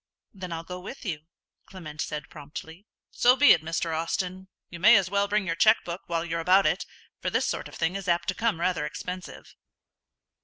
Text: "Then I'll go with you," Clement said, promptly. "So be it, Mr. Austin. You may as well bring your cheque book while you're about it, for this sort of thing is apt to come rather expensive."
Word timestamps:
"Then 0.33 0.51
I'll 0.51 0.63
go 0.63 0.79
with 0.79 1.05
you," 1.05 1.19
Clement 1.67 2.01
said, 2.01 2.27
promptly. 2.31 2.87
"So 3.11 3.35
be 3.35 3.51
it, 3.51 3.61
Mr. 3.61 3.95
Austin. 3.95 4.47
You 4.67 4.79
may 4.79 4.95
as 4.95 5.11
well 5.11 5.27
bring 5.27 5.45
your 5.45 5.53
cheque 5.55 5.83
book 5.85 6.01
while 6.07 6.25
you're 6.25 6.39
about 6.39 6.65
it, 6.65 6.87
for 7.21 7.29
this 7.29 7.45
sort 7.45 7.67
of 7.67 7.75
thing 7.75 7.95
is 7.95 8.07
apt 8.07 8.27
to 8.29 8.33
come 8.33 8.59
rather 8.59 8.83
expensive." 8.87 9.55